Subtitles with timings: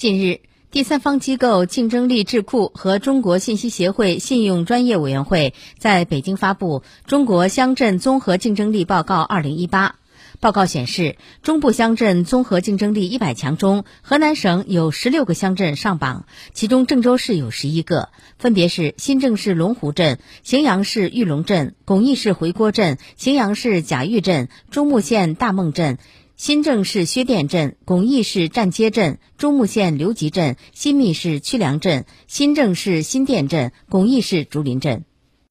[0.00, 0.40] 近日，
[0.70, 9.96] 第三方机构竞争力智库和中国信息协会信用专业委员会在北京发布《中国乡镇综合竞争力报告（二零一八）》。
[10.40, 16.24] 报告显示，中部乡镇综合竞争力一百强中，河南省有十六个乡镇上榜，
[16.54, 18.08] 其中郑州市有十一个，
[18.38, 25.98] 分别是新郑市龙湖镇、荥阳市玉龙镇、巩义市回郭镇、荥阳市贾峪镇、中牟县大孟镇。
[26.42, 35.04] 新郑市薛店镇、巩义市站街镇、中牟县刘集镇、新密市曲梁镇、新郑市新店镇、巩义市竹林镇。